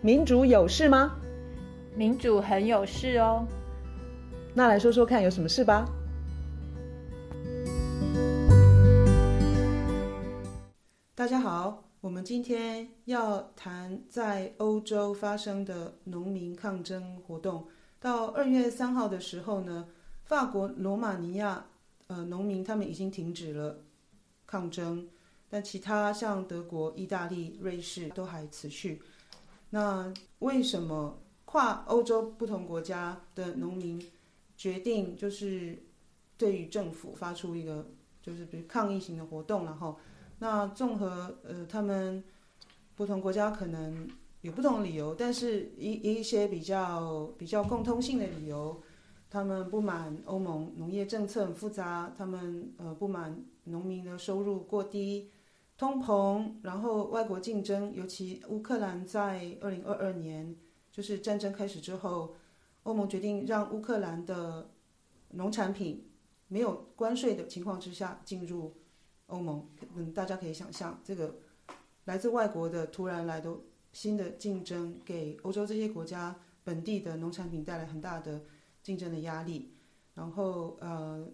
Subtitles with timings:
[0.00, 1.18] 民主有事吗？
[1.96, 3.44] 民主很有事哦。
[4.54, 5.84] 那来说说看，有什么事吧？
[11.16, 17.66] 大家好，我们今天要谈在欧洲发生的农民抗争活动。
[17.98, 19.88] 到二月三号的时候呢，
[20.22, 21.66] 法国罗马尼亚
[22.06, 23.80] 呃农民他们已经停止了
[24.46, 25.08] 抗争，
[25.50, 29.02] 但其他像德国、意大利、瑞士都还持续。
[29.70, 34.02] 那为什么跨欧洲不同国家的农民
[34.56, 35.82] 决定就是
[36.36, 37.90] 对于政府发出一个
[38.22, 39.64] 就是比如抗议型的活动？
[39.64, 39.98] 然后，
[40.38, 42.22] 那综合呃他们
[42.94, 44.08] 不同国家可能。
[44.42, 48.80] 有不同理由，但是一一些比较比较共通性的理由，
[49.28, 55.28] 他们不满欧盟农业政策很复杂，他们呃不满农民的收入过低，
[55.78, 60.54] 通膨，然后外国竞争，尤其乌克兰在二零二二年
[60.92, 62.34] 就是战争开始之后，
[62.82, 64.70] 欧盟决定让乌克兰的
[65.30, 66.10] 农产品
[66.48, 68.74] 没有关税的情况之下进入
[69.28, 71.38] 欧盟，嗯，大家可以想象这个
[72.04, 73.56] 来自外国的突然来的。
[73.90, 78.44] 新的竞争给欧洲这些国家本地的农产品带来很大的
[78.82, 79.72] 竞争的压力，
[80.14, 81.26] 然后呃，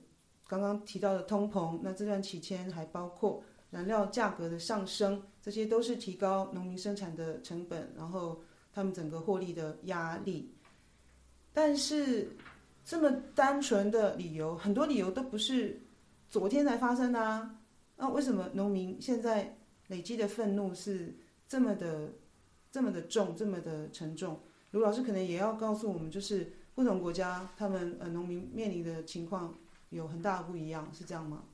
[0.47, 3.43] 刚刚提到的通膨，那这段期间还包括
[3.75, 8.41] 燃料价格的上升，这些都是提高农民生产的成本，然后
[8.73, 10.55] 他们整个获利的压力。
[11.53, 12.31] 但是
[12.85, 15.83] 这么单纯的理由，很多理由都不是
[16.29, 17.59] 昨天才发生的啊，
[17.97, 19.53] 那为什么农民现在
[19.89, 21.13] 累积的愤怒是
[21.49, 22.09] 这么的？
[22.75, 24.37] 这么的重，这么的沉重，
[24.73, 29.55] 卢老师可能也要告诉我们，就是不同国家他们呃农民面临的情况
[29.91, 31.45] 有很大的不一样，是这样吗？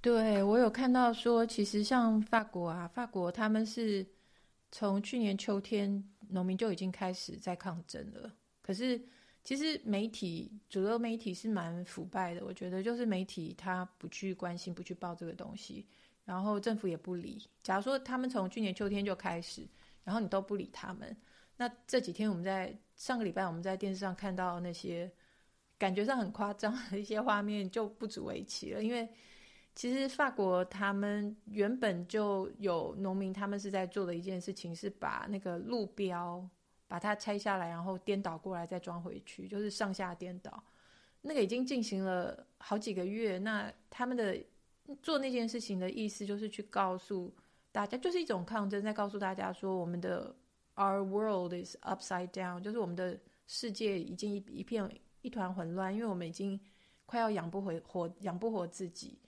[0.00, 4.06] 对，我有看到说，其实像法国啊，法国他们是
[4.70, 8.32] 从去年秋天农民就已经开始在抗争了。
[8.62, 9.00] 可是
[9.42, 15.86] 其实媒体主流媒体是蛮腐败的，我觉得就是媒体他不去关心，不去报这个东西，
[16.24, 17.42] 然后政府也不理。
[17.62, 19.66] 假如说他们从去年秋天就开始。
[20.04, 21.14] 然后你都不理他们，
[21.58, 25.12] 那这几天我们在上个礼拜我们在电视上看到那些
[25.76, 29.06] 感觉上很夸张的一些画面就不足为奇了，因为
[29.78, 36.44] 其实法国他们原本就有农民，他们是在做的一件事情是把那个路标
[36.88, 40.60] 把它拆下来，然后颠倒过来再装回去，就是上下颠倒，
[41.20, 43.38] 那个已经进行了好几个月。
[43.38, 44.36] 那他们的
[45.00, 47.32] 做那件事情的意思就是去告诉。
[47.70, 50.34] 大家就是一种抗争，在告诉大家说，我们的
[50.74, 54.90] Our world is upside down，就是我们的世界已经一一片
[55.20, 56.58] 一团混乱，因为我们已经
[57.06, 59.20] 快要养不回活，养不活自己。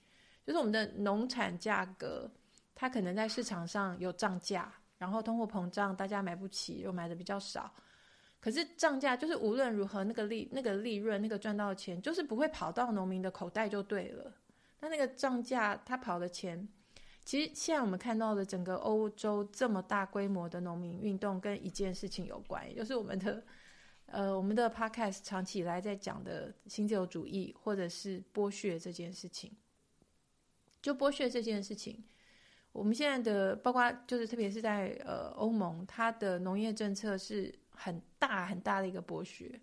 [0.50, 2.28] 就是我们的农产价格，
[2.74, 7.72] 它可能在市场上有涨价，然后通货膨胀，大家买不起，又买的比较少。
[8.40, 14.34] 可是涨价就是无论如何，那个利那个利润，那个赚到的钱，就是不会跑到农民的口袋就对了。
[14.80, 16.66] 那那个涨价，它跑的钱。
[17.24, 23.40] 其实现在我们看到的整个欧洲这么大规模的农民运动，跟一件事情有关，也就是我们的
[24.06, 29.52] 呃我们的 podcast 长期以来在讲的新自由主义，或者是剥削这件事情。
[30.82, 32.02] 就剥削这件事情，
[32.72, 39.60] 我们现在的包括就是特别是在呃欧盟，它的农业政策是很大很大的一个剥削。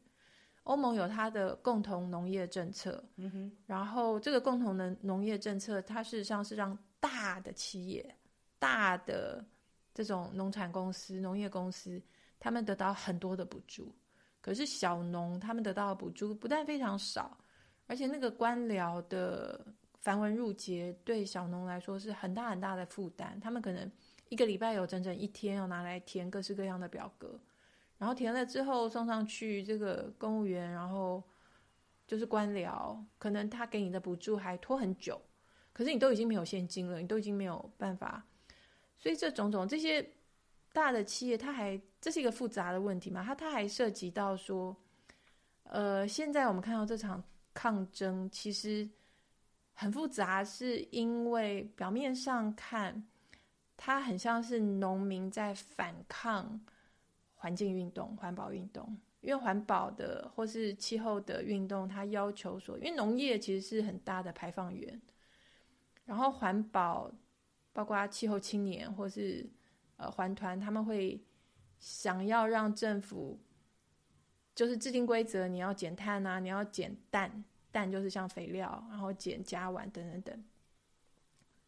[0.63, 8.15] 欧盟有它的共同农业政策，嗯哼，然后这个共同的农业政策，它事实上是让大的企业、
[8.59, 9.45] 大的
[9.93, 12.01] 这种农产公司、农业公司，
[12.37, 13.95] 他们得到很多的补助。
[14.41, 17.37] 可是小农他们得到的补助不但非常少，
[17.85, 19.65] 而且那个官僚的
[20.07, 23.37] 繁文缛节对小农来说是很大很大的负担。
[23.41, 23.91] 他们可能
[24.29, 27.37] 一个礼拜有整整一天要拿来填各式各样的表格，
[27.97, 31.21] 然后填了之后送上去，这个公务员，然后
[32.07, 35.21] 就是官僚，可能他给你的补助还拖很久。
[35.73, 38.25] 可是你都已经没有现金了，你都已经没有办法，
[38.97, 40.09] 所以这种种这些
[40.71, 43.21] 大的企业，它还这是一个复杂的问题嘛？
[43.25, 44.73] 它它还涉及到说，
[45.63, 47.21] 呃，现在我们看到这场
[47.53, 48.87] 抗争其实
[49.79, 53.05] 很复杂，是因为表面上看，
[53.77, 56.59] 它很像是农民在反抗
[57.35, 64.99] 环境运动、环保运动，因为环保的或是气候的运动，它要求说，因为农业其实是很大的排放源。
[66.05, 67.11] 然后环保，
[67.71, 69.47] 包括气候青年或是
[69.97, 71.23] 呃环团，他们会
[71.77, 73.39] 想要让政府
[74.55, 80.43] 就是制定规则，你要减碳啊，你要减氮，氮就是像肥料，然后碱加完等等等。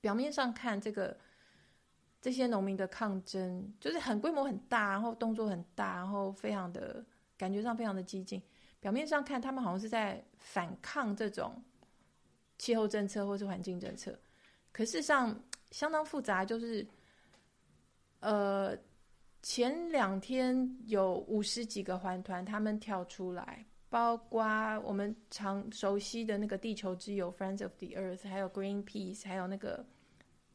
[0.01, 1.17] 表面上看，这个
[2.21, 7.05] 这些农民的抗争，就是很规模很大，然后动作很大，然后非常的
[7.37, 8.41] 感觉上非常的激进。
[8.79, 11.61] 表面上看，他们好像是在反抗这种
[12.57, 14.17] 气候政策或是环境政策，
[14.71, 15.37] 可事实上
[15.71, 16.45] 相当复杂。
[16.45, 16.87] 就是，
[18.21, 18.77] 呃，
[19.43, 24.43] 前两天有五十几个环团，他们跳出来，包括
[24.81, 29.85] 我们常熟悉的那个地球之友 （Friends of the Earth），还有 Greenpeace，还有那个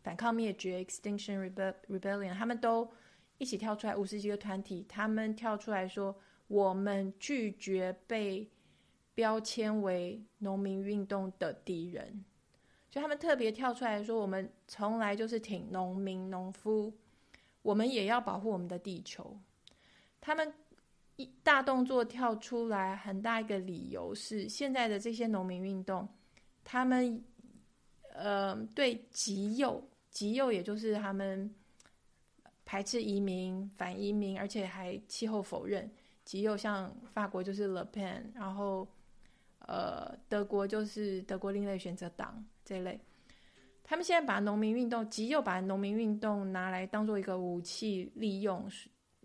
[0.02, 1.50] 反抗灭绝 （Extinction
[1.88, 2.90] Rebellion），他们都
[3.38, 6.16] 一起跳出来，五十几个团体，他们跳出来说。
[6.46, 8.50] 我们拒绝被
[9.14, 12.22] 标签为农民运动的敌人，
[12.90, 16.92] 就他们特别跳出来说：“我们从来就是挺农民、农夫，
[17.62, 19.40] 我们也要保护我们的地球。”
[20.20, 20.52] 他们
[21.16, 26.08] 一大动作跳出来，很大一个理由是，现在的这些农民运动，
[26.64, 27.22] 他们
[28.14, 31.48] 呃对极右、极右，也就是他们
[32.64, 35.88] 排斥移民、反移民，而且还气候否认。
[36.24, 38.88] 极右像法国就是 Le Pen，然后
[39.58, 42.98] 呃德国就是德国另类选择党这类，
[43.84, 48.66] 他们现在把农民运动极右把农民运动拿来当做一个武器利用，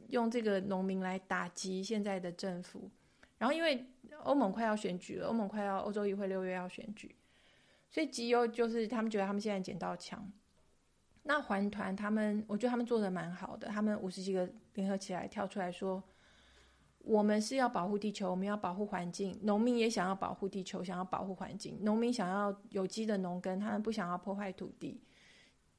[0.09, 2.89] 用这个农民来打击现在的政府。
[3.37, 3.85] 然后因为
[4.23, 7.15] 欧盟快要选举了，欧盟快要欧洲议会六月要选举，
[7.89, 10.31] 所以极右就是他们觉得他们现在捡到枪。
[11.23, 16.03] 那环团他们，我觉得他们做的蛮好的，他们五十几个联合起来跳出来说。
[17.01, 19.39] 我们是要保护地球，我们要保护环境。
[19.43, 21.79] 农民也想要保护地球，想要保护环境。
[21.81, 25.01] 农民想要有机的农耕，他们不想要破坏土地。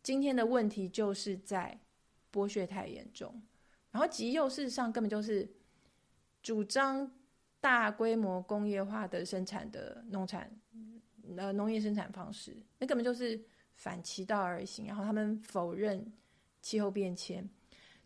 [0.02, 1.78] 今天的问题就是在
[2.32, 3.40] 剥削太严重。
[3.90, 5.48] 然后极右事实上根本就是
[6.42, 7.10] 主张
[7.60, 10.50] 大规模工业化的生产的农产，
[11.36, 13.40] 呃，农业生产方式，那根本就是
[13.74, 14.86] 反其道而行。
[14.86, 16.12] 然后他们否认
[16.60, 17.48] 气候变迁，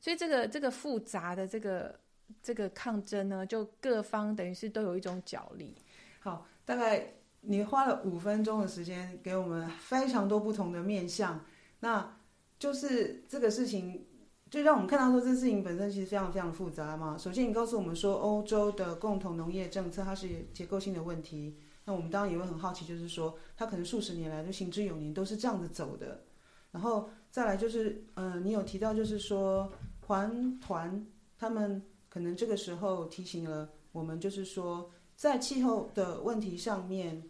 [0.00, 2.00] 所以这个这个复杂的这个。
[2.42, 5.76] 这个抗争呢，就各方等于是都有一种角力。
[6.20, 7.06] 好，大概
[7.42, 11.44] 你花了五分钟的时间，给我们非常多不同的面向。
[11.80, 12.16] 那
[12.58, 14.06] 就是这个事情，
[14.54, 17.18] 就让我们看到说，这事情本身其实非常非常复杂嘛。
[17.18, 21.58] 首先，你告诉我们说，欧洲的共同农业政策它是结构性的问题。
[21.84, 26.22] 那我们当然也会很好奇，就是说，它可能数十年来都行之有年，都是这样子走的。
[26.70, 29.68] 然后再来就是，嗯、你有提到就是说，
[30.06, 31.04] 环团
[31.36, 31.82] 他们。
[32.08, 37.20] 可能这个时候提醒了我们，就是说，在气候的问题上面，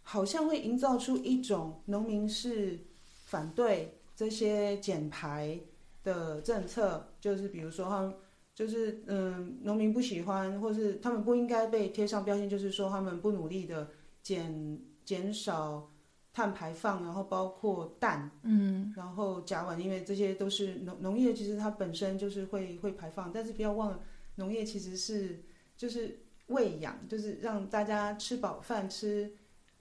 [0.00, 2.86] 好像会营造出一种农民是
[3.26, 5.60] 反对这些减排
[6.04, 8.14] 的政策，就是比如说他们
[8.54, 13.88] 就是嗯，农民不喜欢，或是他们不应该被贴上标签，就是说他们不努力的
[14.22, 15.90] 减减少
[16.32, 24.00] 碳排放，然后包括氮，嗯，然后甲烷，因为这些都是农农业，其实它本身就是会会排放，但是不要忘了。
[24.36, 25.42] 农业其实是
[25.76, 29.32] 就是喂养，就是让大家吃饱饭、吃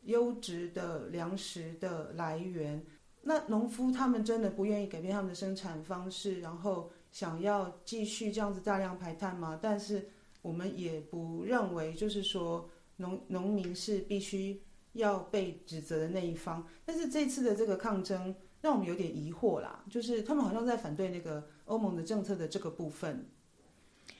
[0.04, 2.84] 优质的粮食的来源。
[3.24, 9.58] 那农夫他们真的不愿意改变他们的生产方式，然后想要继续这样子大量排碳吗？
[9.62, 10.10] 但是
[10.42, 14.62] 我们也不认为，就是说农农民是必须
[14.92, 16.68] 要被指责的那一方。
[16.86, 23.26] 但是这次的这个抗争让我们有点疑惑啦，就是他们好像在反对那个欧盟的政策的这个部分。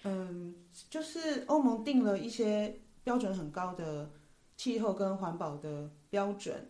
[0.04, 0.56] 嗯，
[0.90, 4.10] 就是欧盟定了一些标准很高的
[4.56, 6.70] 气候跟环保的标准，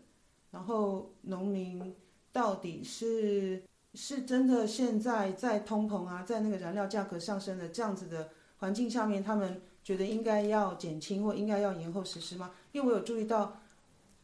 [0.50, 1.96] 然后农民
[2.33, 3.63] 到底是
[3.93, 12.51] 是真的现在在通膨啊，在那个燃料价格上升的这样子的环境下面，他们觉得应该要减轻或应该要延后实施吗？
[12.73, 13.61] 因为我有注意到，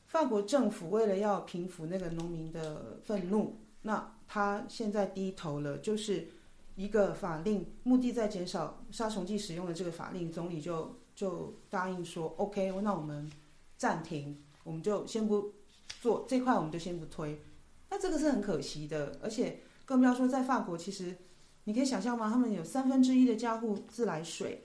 [0.08, 6.28] 法国政府为了要平抚那个农民的愤怒，那他现在低头了，就是。
[6.76, 13.30] 一个法令，目的在减少杀虫剂使用的这个法令，总理就就答应说，OK，那我们
[13.76, 15.52] 暂停，我们就先不
[16.00, 17.38] 做这块，我们就先不推。
[17.90, 21.16] 那这个是很可惜的，而且更不要说在法国，其实
[21.64, 22.30] 你可以想象吗？
[22.30, 24.64] 他们有三分之一的家户自来水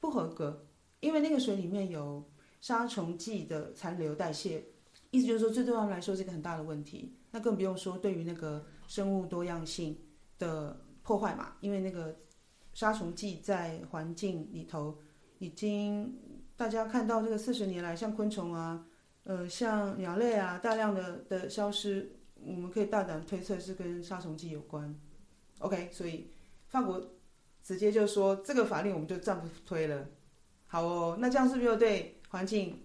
[0.00, 0.66] 不合格，
[1.00, 2.24] 因为那个水里面有
[2.60, 4.64] 杀虫剂的残留代谢，
[5.10, 7.14] 意思就是说，这对他们来说是一个很大的问题。
[7.30, 9.98] 那更不用说对于那个生物多样性
[10.38, 10.80] 的。
[11.02, 12.14] 破坏嘛，因为那个
[12.72, 14.96] 杀虫剂在环境里头
[15.38, 16.14] 已经，
[16.56, 18.86] 大家看到这个四十年来，像昆虫啊，
[19.24, 22.12] 呃，像鸟类啊，大量的的消失，
[22.44, 24.94] 我们可以大胆推测是跟杀虫剂有关。
[25.58, 26.30] OK，所以
[26.68, 27.12] 法国
[27.62, 30.06] 直接就说这个法令我们就暂不推了。
[30.66, 32.82] 好哦，那这样是不是又对环境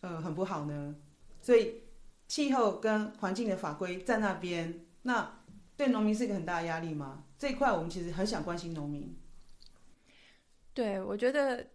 [0.00, 0.94] 呃很不好呢？
[1.40, 1.82] 所以
[2.28, 5.32] 气候跟环境的法规在那边，那。
[5.78, 7.22] 对农民是一个很大的压力吗？
[7.36, 9.14] 这一块我们其实很想关心农民。
[10.72, 11.66] 对，我觉得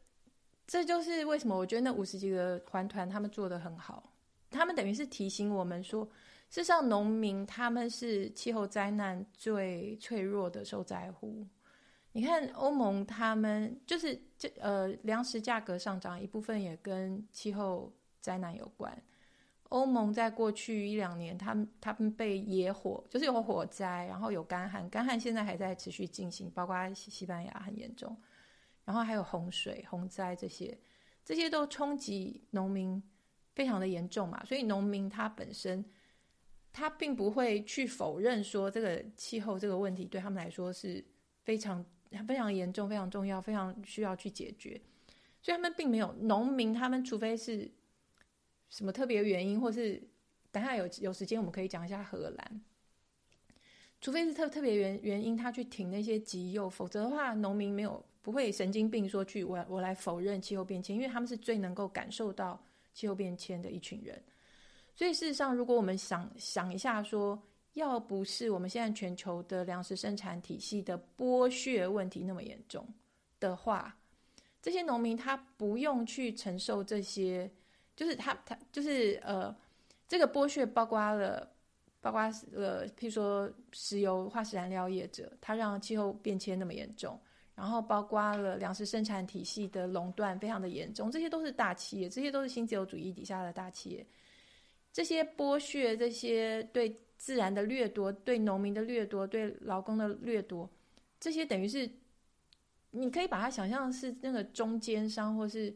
[0.66, 4.12] 这就是为什么我觉得那五十几个环团他们做得很好，
[4.50, 6.10] 他们等于是提醒我们说，
[6.51, 11.48] 事实上农民他们是气候灾难最脆弱的受灾户。
[12.12, 17.89] 你看欧盟他们就是这呃粮食价格上涨一部分也跟气候
[18.20, 19.01] 灾难有关。
[19.70, 28.13] 欧盟在过去一两年，他们他们被野火，就是有火灾，然后有干旱，干旱现在还在持续进行，包括西西班牙很严重，
[28.84, 30.77] 然后还有洪水、洪灾这些，
[31.24, 33.01] 这些都冲击农民
[33.55, 34.43] 非常的严重嘛。
[34.43, 35.86] 所以农民他本身，
[36.72, 41.04] 他并不会去否认说这个气候这个问题对他们来说是
[41.44, 41.86] 非常
[42.28, 44.82] 非常严重、非常重要、非常需要去解决，
[45.42, 47.72] 所以他们并没有农民，他们除非是。
[48.74, 50.01] 什么特别原因，或是
[50.50, 52.62] 等下有有时间我们可以讲一下荷兰。
[54.00, 62.63] 除非是特特别原原因，他去挺那些极右，否则的话，农民没有不会神经病说去我我来否认气候变迁，因为他们是最能够感受到
[62.94, 64.24] 气候变迁的一群人。
[64.95, 67.41] 所以事实上，如果我们想想一下说，
[67.74, 72.88] 要不是我们现在全球的粮食生产体系的剥削问题那么严重
[73.39, 73.98] 的话，
[74.62, 77.51] 这些农民他不用去承受这些。
[77.93, 79.55] 就是他，他就是呃，
[80.07, 81.48] 这个剥削包括了，
[82.00, 82.21] 包括
[82.51, 87.19] 了，譬如说石油化石燃料业者，他让气候变迁那么严重，
[87.53, 94.07] 然后包括了粮食生产体系的垄断非常的严重，这些都是大企业，这些都是新自由主义底下的大企业，
[94.91, 100.69] 这些剥削，这些对自然的掠夺，对农民的掠夺，对劳工的掠夺，
[101.19, 101.89] 这些等于是，
[102.91, 105.75] 你可以把它想象是那个中间商或是。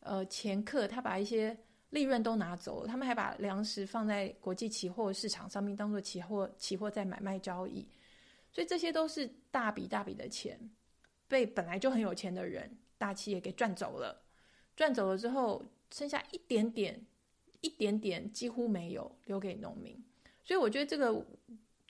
[0.00, 1.54] 呃，掮客他把一些
[1.90, 7.86] 利润都拿走，他们还把粮食放在国际期货市场上面当做期货，期货在买卖交易，
[8.52, 10.58] 所以这些都是大笔大笔的钱，
[11.26, 14.22] 被本来就很有钱的人大企业给赚走了，
[14.76, 17.04] 赚走了之后，剩下一点点，
[17.68, 19.94] 一点点几乎没有留给农民，
[20.42, 21.24] 所以我觉得这个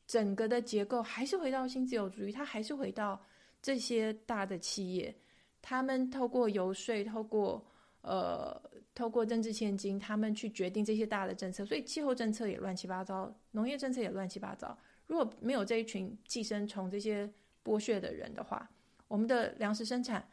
[0.07, 3.25] 整个的结构还是回到新自由主义，它还是回到
[3.63, 5.15] 这些大的企业，
[5.63, 7.65] 他们透过游说，透过。
[8.01, 8.59] 呃，
[8.95, 14.79] 透过政治献金，他们去决定这些大的政策，所以气候政策也乱七八糟，农业政策也乱七八糟。
[15.09, 17.29] 如果没有这一群寄生虫、这些
[17.63, 18.71] 剥削的人的话，
[19.09, 20.27] 我们的粮食生产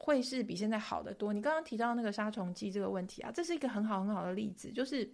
[0.00, 1.32] 会是比现在好得多。
[1.32, 5.08] 你刚刚提到那个杀虫剂这个问题啊，这是一个很好很好的例子，就是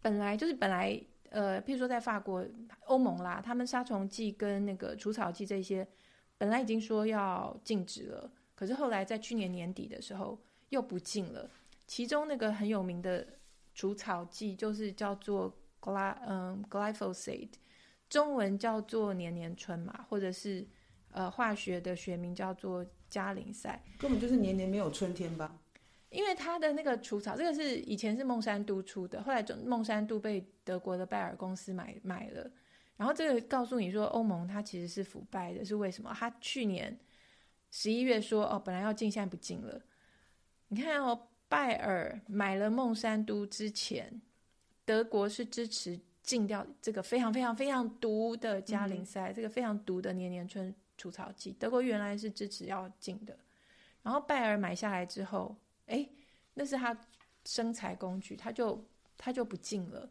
[0.00, 1.00] 本来就是本来
[1.30, 2.46] 呃，譬如说在法国、
[2.84, 5.86] 欧盟啦，他们杀虫剂跟那个除草剂这些
[6.38, 10.38] 本来已经说要禁止了，可是后来在去年年底的时候。
[10.70, 11.48] 又不禁了，
[11.86, 13.24] 其中那个很有名的
[13.72, 15.48] 除草剂就是叫做
[15.80, 17.52] gl 嗯 glyphosate，
[18.10, 20.66] 中文叫做年年春嘛，或者是
[21.12, 25.58] 呃化学的学名叫做加林赛，根本就是年年没有春天吧？
[26.10, 32.50] 因为它的那个除草，这个是以前是孟山都出的，后来孟山都被德国的拜耳公司买买了，
[32.96, 36.14] 然后这个告诉你说欧盟它其实是腐败的，是为什么？
[36.14, 36.96] 它去年
[37.70, 39.82] 十一月说哦本来要进，现在不进了。
[40.68, 44.22] 你看哦，拜耳买了孟山都之前，
[44.84, 51.52] 德国是支持禁掉这个非常非常非常毒的加林赛，嗯、这个非常毒的年年春除草剂。
[51.52, 53.38] 德国原来是支持要禁的，
[54.02, 56.08] 然后拜耳买下来之后，哎，
[56.54, 56.96] 那是他
[57.44, 58.84] 生财工具，他就
[59.16, 60.08] 他就不禁了。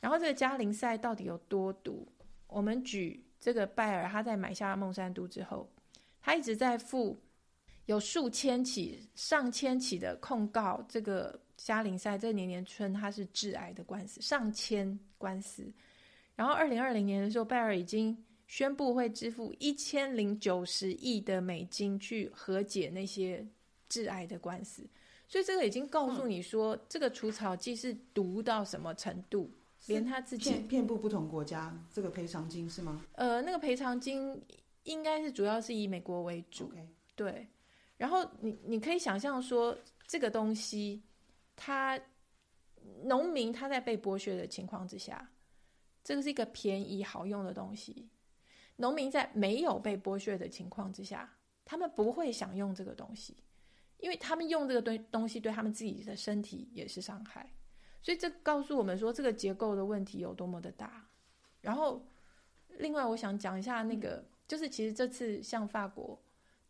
[0.00, 2.06] 然后这个加林赛到底有多毒？
[2.46, 5.70] 我们举这个拜耳，他在买下孟山都之后，
[6.20, 7.20] 他一直在付。
[7.86, 15.72] 有数千起、上千起的控告，这个加林赛，这年年春它是致癌的官司，上千官司。
[16.34, 23.46] 然后二零二零年的时候，拜耳已经宣布会支付一千零九十亿的美金去和解那些
[23.88, 24.86] 致癌的官司。
[25.28, 29.50] 所以这个已经告诉你说，嗯、这个除草剂是毒到什么程度，
[29.86, 33.04] 连他自己遍布不同国家，这个赔偿金是吗？
[33.14, 34.40] 呃，那个赔偿金
[34.84, 36.86] 应该是主要是以美国为主，Okay.
[37.16, 37.48] 对。
[37.96, 39.76] 然后你你可以想象说，
[40.06, 41.02] 这个东西，
[41.56, 41.98] 它
[43.02, 45.32] 农民他在被剥削的情况之下，
[46.04, 48.06] 这个是一个便宜好用的东西。
[48.76, 53.36] 农民在没有被剥削的情况之下，他们不会想用这个东西，
[53.98, 57.50] 因为他们用这个东东西对他们自己的身体也是伤害。
[58.02, 61.08] 所以这告诉我们说，这个结构的问题有多么的大。
[61.60, 62.06] 然后，
[62.78, 66.20] 另外我想讲一下那个，就是其实这次像法国。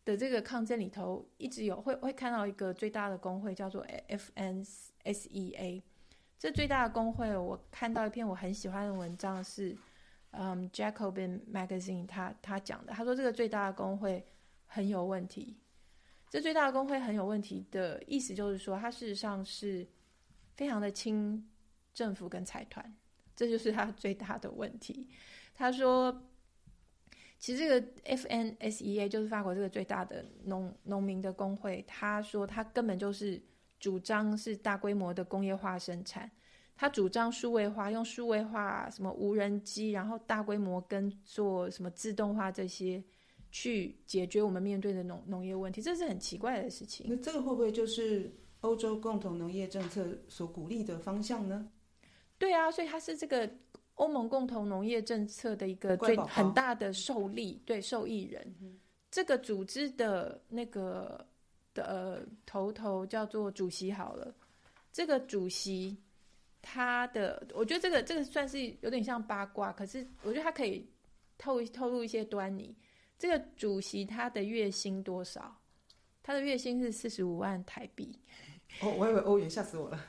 [0.07, 5.83] 的这个抗争里头，一直有会会看到一个最大的工会叫做 FNSEA。
[6.39, 9.77] 这最大的工会，我看到一篇我很喜欢的文章是，
[10.39, 14.25] 嗯，Jacobin Magazine 他他讲的，他说这个最大的工会
[14.67, 15.57] 很有问题。
[16.29, 19.87] 这最大的工会很有问题的意思就是说，它事实上是
[20.55, 21.49] 非常的亲
[21.95, 22.95] 政府跟财团，
[23.35, 25.09] 这就是它最大的问题。
[25.55, 26.29] 他说，
[27.39, 33.41] 其实这个 FNSEA 就是法国这个最大的农农民的工会，他说他根本就是
[33.79, 36.31] 主张是大规模的工业化生产，
[36.77, 43.03] 他主张数位化，用数位化什么无人机，然后大规模跟做什么自动化这些。
[43.53, 47.07] 去解决我们面对的农农业问题，这是很奇怪的事情。
[47.09, 48.31] 那这个会不会就是
[48.61, 51.67] 欧洲共同农业政策所鼓励的方向呢？
[52.37, 53.51] 对啊，所以它是这个
[53.95, 58.55] 欧盟共同农业政策的一个最很大的受力，对受益人。
[58.61, 58.79] 嗯、
[59.11, 61.27] 这个组织的那个
[61.73, 64.35] 的、呃、头头叫做主席好了，
[64.93, 65.97] 这个主席
[66.63, 70.89] 他的，我觉得这个这个算是有点像八卦，可是我觉得他可以
[71.39, 72.77] 透透露一些端倪。
[73.19, 75.57] 这个主席他的月薪多少？
[76.23, 78.19] 他的月薪是四十五万台币。
[78.81, 80.01] 哦，我以为欧元，吓死我了。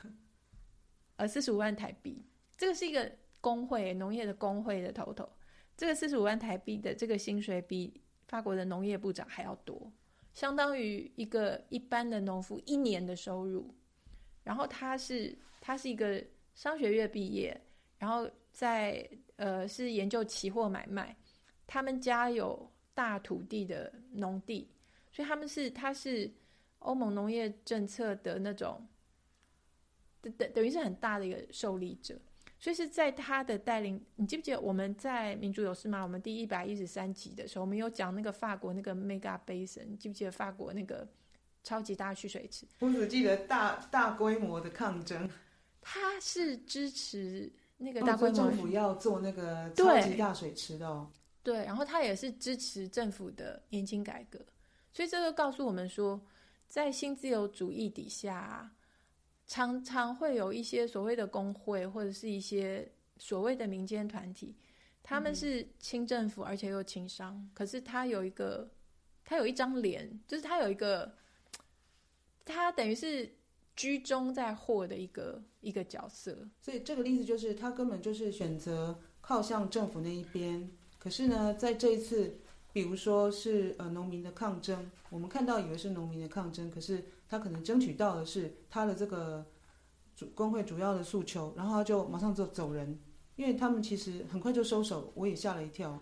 [1.16, 2.24] 呃，四十五万台币，
[2.56, 5.28] 这个是一个工会，农业的工会的头头。
[5.76, 9.90] 这个四十五万台币的这个薪水比法国的农业部长还要多，
[10.34, 13.72] 相当于一个一般的农夫一年的收入。
[14.42, 16.22] 然后他是他是一个
[16.58, 17.58] 商学院毕业，
[17.98, 21.16] 然后在呃是研究期货买卖。
[21.64, 22.68] 他们家有。
[22.98, 24.68] 大土地的农地，
[25.12, 26.28] 所以他们是他是
[26.80, 28.84] 欧盟农业政策的那种，
[30.20, 32.18] 等等等于是很大的一个受力者，
[32.58, 36.02] 所以是在他的带领，你记不记得我们在民主有事吗？
[36.02, 41.06] 我们第一百一十三集的时候，我们有讲那个法国那个 Mega Basin，你记不记得法国那个
[41.62, 42.66] 超级大蓄水池？
[42.80, 45.30] 我只记得大大规模的抗争，
[45.80, 51.10] 他是支持那个大规模政府要做那个超级大水池的哦。
[51.42, 54.38] 对，然后他也是支持政府的年轻改革，
[54.92, 56.20] 所以这个告诉我们说，
[56.68, 58.70] 在新自由主义底下，
[59.46, 62.86] 常常会有一些所谓的工会或者是一些
[63.16, 64.54] 所谓的民间团体，
[65.02, 68.68] 他们是亲政府而且又亲商，嗯、可是他有一个，
[69.24, 71.14] 他有一张脸，就是他有一个，
[72.44, 73.32] 他等于是
[73.78, 80.68] 居中在货的一个一个角色，所以这个例子就是他根本就是选择靠向政府那一边。
[80.98, 82.40] 可是呢，在这一次，
[82.72, 89.46] 比如说是呃农民的抗争，我们看到以为是农民的抗争，可是他可能争取到的是他的这个
[90.16, 92.98] 主工会主要的诉求，然后他就马上就走人，
[93.36, 95.96] 因为他们其实很快就收手，我也吓了一跳，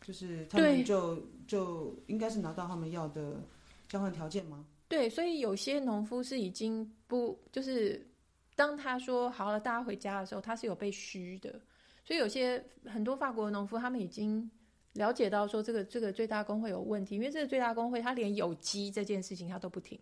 [0.00, 3.42] 就是他们就就应该是拿到他们要的
[3.88, 4.64] 交换条件吗？
[4.88, 8.06] 对，所以有些农夫是已经不就是
[8.54, 11.60] 当他说好了，大家回家的时候，他是有被虚的。
[12.04, 14.48] 所以有些很多法国的农夫，他们已经
[14.92, 20.00] 了解到说这个这个最大工会有问题，因为这个最大工会他连有机这件事情他都不停，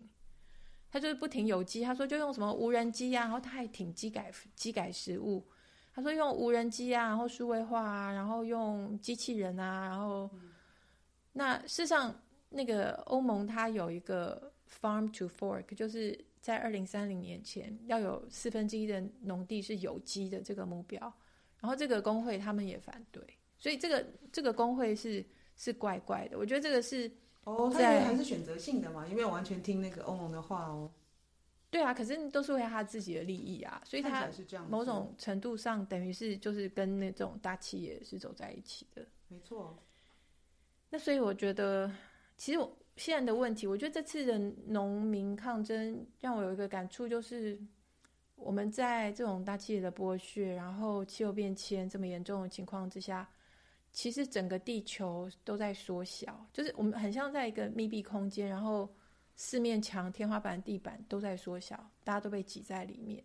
[0.91, 1.81] 他就是不停有机。
[1.81, 5.43] 他说就用什么无人机啊，然后他还挺机改机改食物。
[5.95, 10.51] 他说用无人机啊，然后数位化啊，然后用机器人啊，然后、嗯、
[11.31, 12.13] 那事实上
[12.49, 20.99] 那个欧盟它有一个 farm to fork，就是在二零三零年前要有四分之一的农地是有机的这个目标。
[21.59, 23.23] 然后这个工会他们也反对，
[23.57, 26.37] 所以这个这个工会是是怪怪的。
[26.37, 27.11] 我觉得这个是
[27.43, 30.91] 哦，他还是选择性的嘛，因为完全听那个欧盟的话哦。
[31.71, 34.29] 对啊，可是都是为他自己的利益啊，所以他
[34.69, 39.05] 某种程度上等于是就是跟那种大企业是走在一起的。
[39.27, 39.77] 没错。
[40.89, 41.91] 那所以我觉得，
[42.37, 47.59] 其实我现在的问题，我觉得这次的农民抗争让我有一个感触，就是。
[48.37, 53.27] 我们在这种大气的剥削，然后气候变迁这么严重的情况之下，
[53.93, 58.93] 其实整个地球都在缩小，就是我们很像在一个密闭空间，然后
[59.37, 63.23] 四面墙、天花板、地板都在缩小，大家都被挤在里面。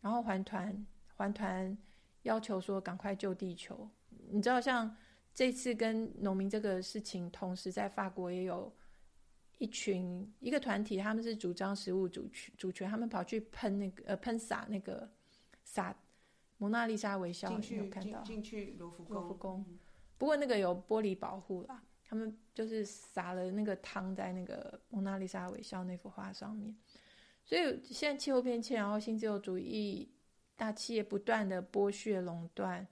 [0.00, 1.76] 然后环团环团
[2.22, 3.86] 要求说赶快救地球。
[4.30, 4.96] 你知道，像
[5.36, 8.74] 这次跟农民这个事情，同时在法国也有。
[9.58, 15.10] 一群一个团体，他们是主张食物主权主权，他们跑去喷那个呃喷洒那个
[15.64, 15.96] 洒
[16.58, 19.64] 蒙娜丽莎微笑，进去有看到进去罗浮宫，罗浮宫。
[20.18, 26.76] 不过那个有玻璃保护啦，他们就是洒了那个汤在那个蒙娜丽莎微笑那幅画上面。
[27.42, 30.06] 所以现在气候变迁，然后新自由主义
[30.54, 32.86] 大企业不断的剥削垄断，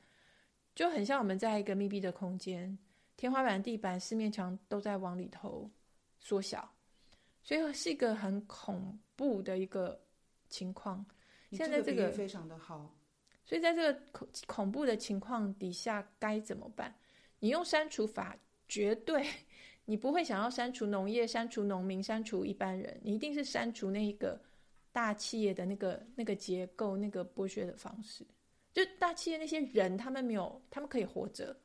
[0.74, 2.76] 就很像我们在一个密闭的空间，
[3.16, 5.70] 天花板、地板、四面墙都在往里头。
[6.26, 6.66] 缩小，
[7.42, 10.00] 所以是一个很恐怖的一个
[10.48, 11.04] 情况。
[11.52, 12.96] 现在这个非常的好，
[13.44, 16.94] 所以在这个恐恐怖的情况底下，该怎么办？
[17.40, 18.34] 你用删除法，
[18.68, 19.28] 绝对
[19.84, 24.40] 你不会想要删除农业、删除农民、删除一般人，你一定是删除那一个
[24.92, 28.26] 大企业的那个那个结构、那个剥削的方式。
[28.74, 31.56] 就大企业那些人，他们没有，他们可以活着，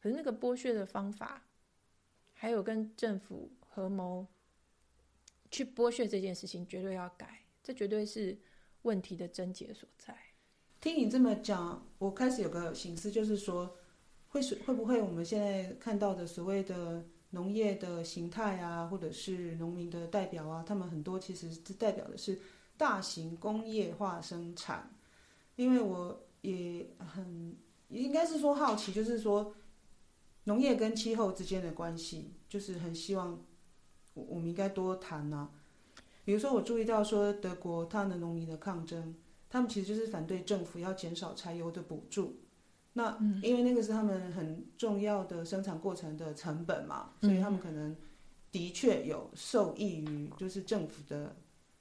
[0.00, 1.44] 可是那个剥削的方法，
[2.32, 4.24] 还有跟政府合谋
[5.50, 7.40] 去剥削这件事情，绝对要改。
[7.64, 8.36] 这绝对是
[8.82, 10.16] 问题的症结所在。
[10.80, 13.76] 听你这么讲，我开始有个省思，就是说，
[14.28, 22.40] 会是会不会我们现在看到的所谓的农业的形态啊，或者是农民的代表啊，他们很多其实是代表的是
[22.76, 24.92] 大型工业化生产。
[25.54, 27.56] 因为我也很
[27.88, 29.54] 应该是说好奇，就是说
[30.44, 33.42] 农业跟气候之间的关系，就是很希望
[34.14, 35.50] 我我们应该多谈啊。
[36.24, 39.14] 比如说，我注意到说，德国他们的农民的抗争，
[39.50, 42.38] 他们其实就是反对政府要减少柴油的补助。
[42.92, 47.96] 那因为那个是他们很重要的生产过程的成本嘛，所以他们可能
[48.50, 51.34] 的确有受益于就是政府的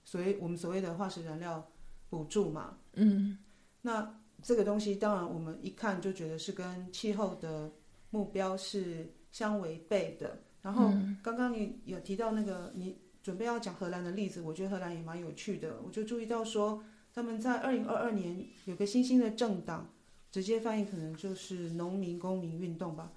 [0.06, 1.70] 所谓我们所谓的化石燃料
[2.10, 2.78] 补助嘛。
[2.94, 3.38] 嗯，
[3.82, 7.72] 那这个东西当然我们一看就觉得是跟气候的
[8.10, 10.40] 目标是相违背的。
[10.62, 10.92] 然后
[11.24, 12.98] 刚刚你有提到那个你。
[13.24, 15.80] 准备要讲荷兰的例子，我觉得荷兰也蛮有趣的。
[15.86, 19.88] 我就注意到说，他们在二零二二年有个新兴的政党，
[20.32, 23.14] 直接翻译可能就是农民公民运动吧。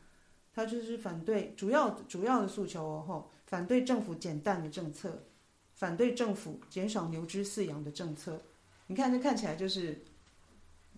[0.52, 5.24] 他就是反对主要主要的诉求哦，吼，反对政府减碳的政策，
[5.72, 8.42] 反对政府减少牛只饲养的政策。
[8.88, 10.04] 你看这看起来就是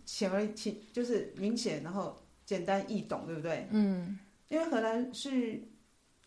[0.06, 2.16] 显而清，就是明显，然后
[2.46, 3.68] 简单易懂，对不对？
[3.70, 4.18] 嗯。
[4.48, 5.60] 因为荷兰是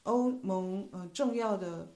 [0.04, 1.88] 欧盟呃重要的。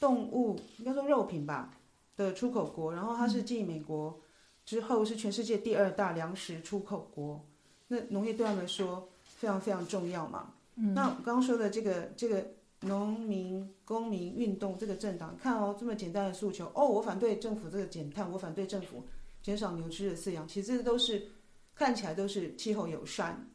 [0.00, 1.74] 动物应该说肉品吧
[2.16, 4.20] 的出口国，然后它是继美国
[4.64, 7.44] 之后是全世界第二大粮食出口国。
[7.88, 10.52] 那农业对他们来说非常非常重要嘛。
[10.76, 12.46] 嗯、那我刚刚说的这个这个
[12.82, 19.02] 农民公民运动这个政党，看哦这么简单的诉求哦，我反对政府这个减碳，我反对政府
[19.42, 21.28] 减少牛只的饲养，其实这都是
[21.74, 23.50] 看起来都是气候友善。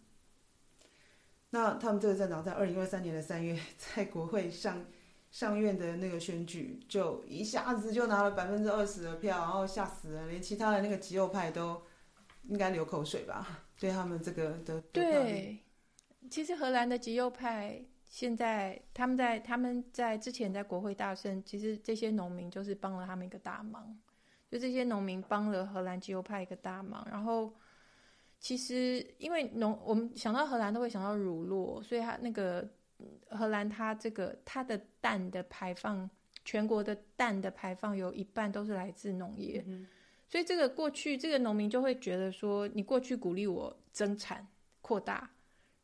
[1.49, 4.85] 那他们这个政党在二零二三年的三月在国会上。
[5.33, 11.81] 上院的那个选举，就一下子就拿了百分之二十的票，然后吓死了，连其他的那个极右派都
[12.43, 13.61] 应该流口水吧？
[13.79, 15.57] 对他们这个的对，
[16.29, 23.97] 其实荷兰的极右派现在他们在他们在之前在国会大胜，其实这些农民就是帮了他们一个大忙，
[24.53, 27.05] 就这些农民帮了荷兰极右派一个大忙。
[27.09, 27.51] 然后
[28.39, 32.69] 其实因为农，我们想到荷兰都会想到乳酪，所以它那个。
[33.31, 36.09] 荷兰，它这个它的蛋的排放，
[36.45, 39.85] 全国的蛋的排放有一半都是来自农业，嗯、
[40.29, 44.47] 所以这个过去这个农民就会觉得说，你过去鼓励我增产
[44.79, 45.29] 扩大，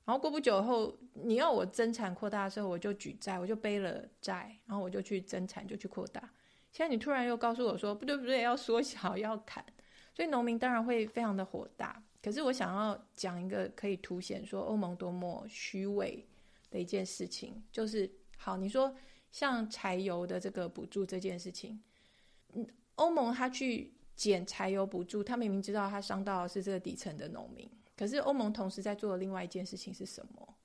[0.06, 6.30] 然后过不久后你要我增产扩大的时候，我就举债，我就背了债，然后我就去增产就去扩大。
[6.72, 9.66] 现在你突然又告诉我说，不对不对，要缩小 要砍，
[10.14, 12.04] 所以农民当然会非常的火大。
[12.22, 16.26] 可是我想要讲一个可以凸显说欧盟多么虚伪。
[16.72, 18.96] 的一件事情就是，好，你说
[19.32, 21.82] 像柴油的这个补助这件事情，
[22.54, 30.56] 嗯，欧盟他去减柴油补助，他明明知道他伤到的是这个底层的农民，可是欧盟同时在做的另外一件事情是什么？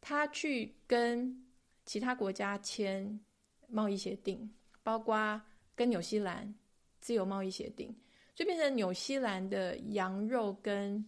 [0.00, 1.44] 他去跟
[1.84, 3.18] 其他国家签
[3.66, 5.40] 贸易协定，包括
[5.74, 6.54] 跟纽西兰
[7.00, 7.94] 自由贸易协定，
[8.34, 11.04] 就变成纽西兰的羊肉跟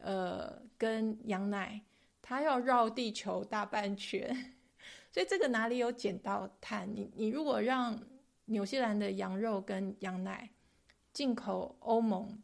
[0.00, 1.80] 呃跟羊奶。
[2.28, 4.34] 它要绕地球大半圈，
[5.12, 6.92] 所以这个哪里有减到碳？
[6.92, 7.96] 你你如果让
[8.46, 10.50] 纽西兰的羊肉跟羊奶
[11.12, 12.42] 进口欧盟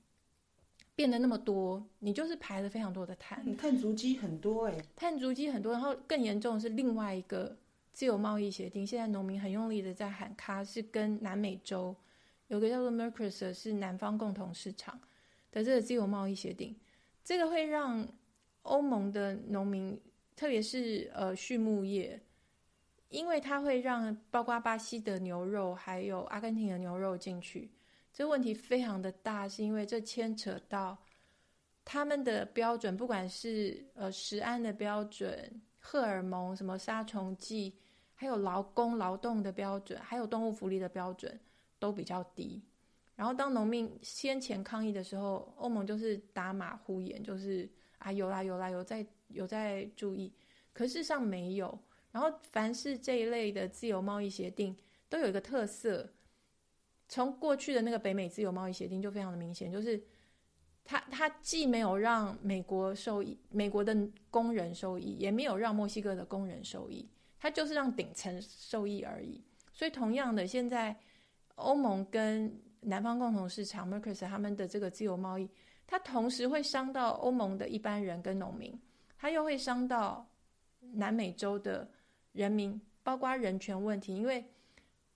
[0.94, 3.42] 变得那么多，你就是排了非常多的碳。
[3.44, 5.72] 你碳足迹很多哎，碳足迹很多。
[5.72, 7.56] 然后更严重的是另外一个
[7.92, 11.94] 自由贸易协定，现在农民很用力的在喊卡，是跟南美洲
[12.48, 15.00] 有个叫做 Mercosur 是南方共同市场
[15.50, 16.76] 的这个自由贸易协定，
[17.22, 18.08] 这个会让。
[18.64, 20.00] 欧盟的农民，
[20.36, 22.22] 特别是呃畜牧业，
[23.08, 27.72] 因为它会让包括巴西的牛肉还有阿根廷的牛肉进去，
[28.12, 30.96] 这问题非常的大，是因为这牵扯到
[31.84, 37.74] 他们的标准，不管是呃食安的标准、荷尔蒙、什么杀虫剂，
[38.14, 41.38] 还有劳工劳动的标准，还有动物福利的标准
[41.78, 42.62] 都比较低。
[43.14, 47.68] 然后当农民先前抗议的时候，欧盟就是打马虎眼，就是。
[48.02, 50.32] 啊，有啦有啦有在有在注意，
[50.72, 51.78] 可事实上没有。
[52.10, 54.76] 然后凡是这一类的自由贸易协定，
[55.08, 56.12] 都有一个特色。
[57.08, 60.02] 从过去的那个北美自由贸易协定就非常的明显，就是
[60.84, 63.96] 他他既没有让美国受益，美国的
[64.30, 69.42] 工人受益，也没有让墨西哥的工人受益，他就是让顶层受益而已。
[69.72, 70.94] 所以，同样的，现在
[71.54, 75.48] 欧盟跟南方共同市场 （Mercos） 他们的这个自由贸易，
[75.86, 78.78] 它同时会伤到欧盟的一般人跟农民，
[79.16, 80.28] 它又会伤到
[80.80, 81.88] 南美洲的
[82.32, 84.44] 人民，包括人权问题，因为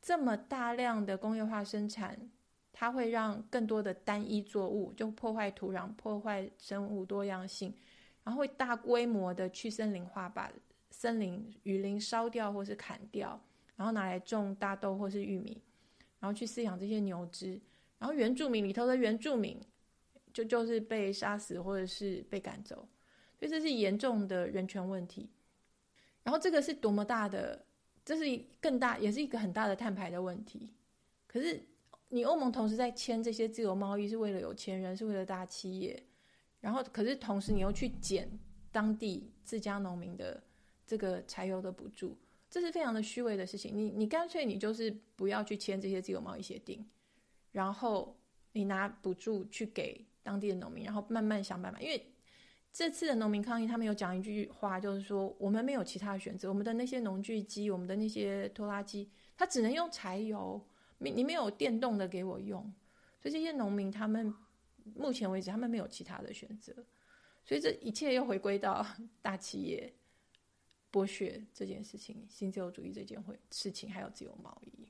[0.00, 2.30] 这么大量的工业化生产。
[2.78, 7.74] 它会让更多的单一作物就破坏土壤、破坏生物多样性，
[8.22, 10.52] 然后会大规模的去森林化，把
[10.90, 13.42] 森林、雨林烧掉或是砍掉，
[13.76, 15.62] 然后拿来种大豆或是玉米，
[16.20, 17.58] 然后去饲养这些牛只，
[17.98, 19.58] 然后原住民里头的原住民
[20.34, 22.86] 就就是被杀死或者是被赶走，
[23.38, 25.30] 所以这是严重的人权问题。
[26.24, 27.64] 然后这个是多么大的，
[28.04, 30.74] 这是更大，也是一个很大的碳排的问题。
[31.26, 31.58] 可是。
[32.08, 36.00] 你欧盟同时在签这些自由贸易，是为了有钱人，是为了大企业，
[36.60, 38.30] 然后可是同时你又去减
[38.70, 40.40] 当地自家农民的
[40.86, 42.16] 这个柴油的补助，
[42.48, 43.76] 这是非常的虚伪的事情。
[43.76, 46.86] 你你干脆你就是不要去签这些自由贸易协定，
[47.50, 48.16] 然后
[48.52, 51.80] 你拿补助去给当地的农民，然后慢慢想办法。
[51.80, 52.12] 因为
[52.72, 60.64] 这次的农民抗议，他们有讲一句话，就是说我们没有其他的选择，我们的那些农具机，我们的那些拖拉机，它只能用柴油。
[60.98, 62.62] 你你没有电动的给我用，
[63.20, 64.32] 所以这些农民他们
[64.94, 66.72] 目前为止他们没有其他的选择，
[67.44, 68.86] 所以这一切又回归到
[69.20, 69.92] 大企业
[70.90, 74.88] 剥削这件事情、新自由主义这件会事情，还有自由贸易。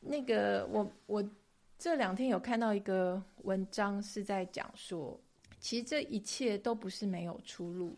[0.00, 1.30] 那个我我
[1.78, 5.20] 这两天有看到一个文章是在讲说，
[5.60, 7.96] 其实这一切都不是没有出路。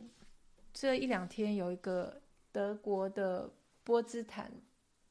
[0.72, 2.20] 这一两天有一个
[2.52, 3.50] 德国的
[3.82, 4.52] 波兹坦。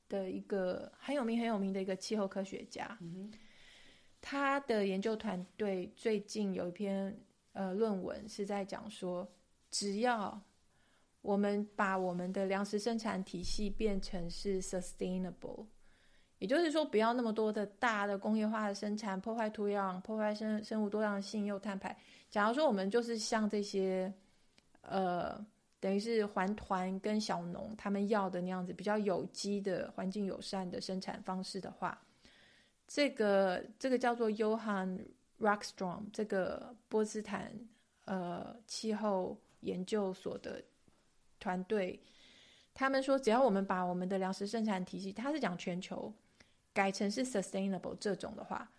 [0.10, 2.98] 的一个很有名很有名的一个气候科学家，
[4.20, 7.18] 他的研究团队最近有一篇
[7.54, 9.26] 呃论文是在讲说，
[9.70, 10.42] 只要
[11.22, 15.66] 我们把我们的粮食生产体系变成是 sustainable，
[16.40, 21.96] 也就是说不要那么多的大的工业化的生产，破坏土壤，破坏生生物多样性又碳排。
[22.30, 24.14] 假如说我们就是像这些
[24.82, 25.46] 呃。
[25.80, 31.98] 等于是环团跟小农他们要的那样子比较有机的环境友善的生产方式的话，
[32.86, 35.00] 这个这个叫做 Johan
[35.40, 37.54] Rockstrom 这个波茨坦
[38.04, 40.62] 呃气候研究所的
[41.40, 41.98] 团队，
[42.74, 46.14] 他们说只要我们把我们的粮食生产体系，他是讲全球
[46.74, 48.70] 改成是 sustainable 这种的话，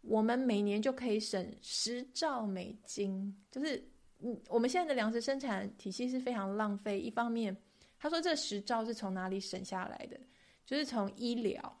[0.00, 3.91] 我们每年就可以省十兆美金，就是。
[4.24, 7.00] 嗯，我们现在的粮食生产体系是非常浪费。
[7.00, 7.56] 一方面，
[7.98, 10.16] 他说这十兆是从哪里省下来的？
[10.64, 11.76] 就是从医疗。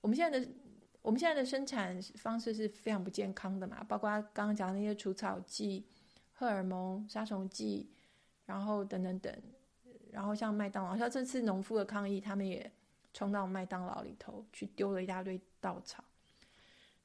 [0.00, 0.48] 我们现在的
[1.02, 5.84] 我们现在的生产方式是非常不健康的嘛，包括刚刚讲的那些除草剂、
[6.32, 7.86] 荷尔蒙、杀虫剂，
[8.46, 9.34] 然后等等等。
[10.10, 12.70] 然后像麦当劳，像这次农夫的抗议，他们也
[13.12, 16.02] 冲到麦当劳里头去丢了一大堆稻草。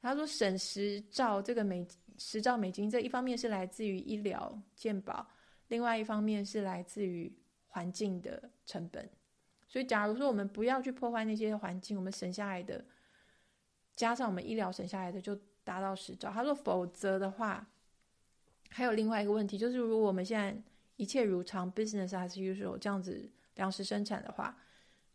[0.01, 1.85] 他说省十兆这个美。
[2.19, 5.25] 十兆美金，这一方面是来自于医疗健保，
[5.69, 7.33] 另外一方面是来自于
[7.65, 9.09] 环境的成本。
[9.67, 12.83] 所以，假如说我们不要去破坏那些环境，我们省下来的，
[13.95, 16.29] 加上我们医疗省下来的，就达到十兆。
[16.29, 17.65] 他说，否则的话，
[18.69, 20.61] 还有另外一个问题，就是如果我们现在
[20.97, 24.57] 一切如常，business as usual 这样子粮食生产的话，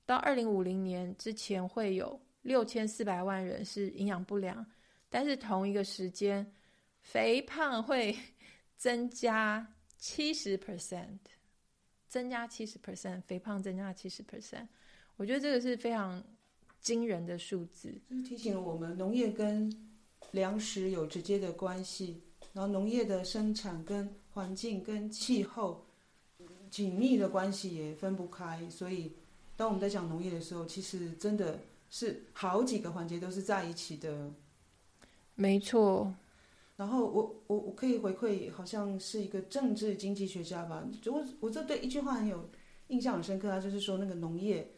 [0.06, 4.64] 到二零五零年之前会有六千四百万人是营养不良，
[5.10, 6.50] 但是同一个时间。
[7.04, 8.16] 肥胖会
[8.76, 11.18] 增加七十 percent，
[12.08, 14.66] 增加七十 percent，肥胖增加七十 percent，
[15.16, 16.22] 我觉得这个是非常
[16.80, 17.94] 惊人的数字。
[18.26, 19.72] 提醒了我们，农业跟
[20.32, 22.20] 粮食有直接的关系，
[22.52, 25.86] 然后农业的生产跟环境跟气候
[26.70, 28.68] 紧密的关系也分不开。
[28.68, 29.12] 所以，
[29.56, 34.32] 当我们在讲农业的时候，其实真的是好几个环节都是在一起的。
[35.36, 36.12] 没错。
[36.76, 40.84] 然后我我我可以回馈，好像是一个政治经济学家吧。
[41.06, 42.50] 我我这对一句话很有
[42.88, 44.72] 印象很深刻啊，就是说那个农业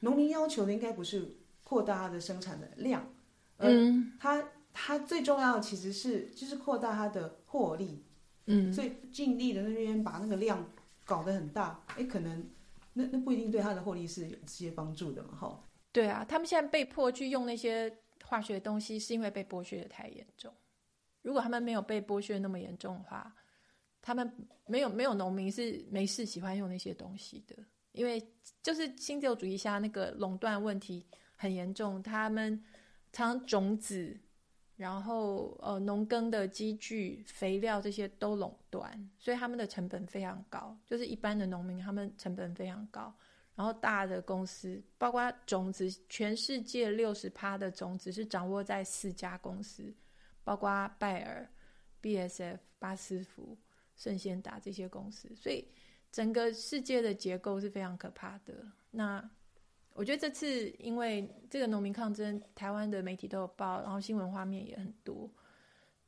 [0.00, 3.12] 农民要求的应该不是扩大它的生产的量，
[3.56, 8.04] 嗯，他他最重要的其实是就是扩大它的获利，
[8.46, 10.64] 嗯，所以尽力的那边把那个量
[11.04, 12.48] 搞得很大，哎，可能
[12.92, 15.64] 那那不一定对他的获利是有直接帮助的嘛，哈。
[15.90, 20.52] 对啊，他们现在被迫去用那些化学东西，是因为被剥削的太严重。
[21.24, 23.34] 如果他们没有被剥削那么严重的话，
[24.02, 24.30] 他们
[24.66, 27.56] 没有没有农民是没事喜欢用那些东西的，
[27.92, 28.22] 因为
[28.62, 32.62] 就是新自由主义下那个垄断问题很严重，他们
[33.10, 34.14] 常种子
[34.76, 40.76] 然后呃，农耕的机具、肥料这些都垄断，所以他们的成本非常高。
[40.84, 43.14] 就是一般的农民，他们成本非常高。
[43.54, 49.94] 然后大的公司，包括种子，全世界六十趴的种子是掌握在四家公司，
[50.44, 51.50] 包括拜耳、
[52.00, 53.56] BSF、巴斯夫、
[53.96, 55.34] 圣先达这些公司。
[55.34, 55.66] 所以
[56.12, 58.54] 整个世界的结构是非常可怕的。
[58.92, 59.28] 那
[59.94, 65.30] 我觉得这次因为这个农民抗争，台湾的媒体都有报，然后新闻画面也很多，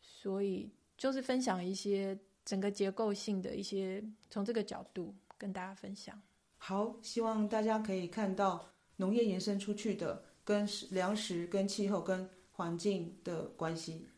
[0.00, 6.20] 所以就是分享一些整个结构性的一些，从这个角度跟大家分享。
[6.58, 14.08] 好，希望大家可以看到农业延伸出去的跟粮食、跟气候、跟环境的关系。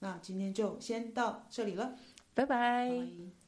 [0.00, 1.96] 那今天就先到这里了，
[2.34, 2.88] 拜拜。
[2.88, 3.30] 拜拜。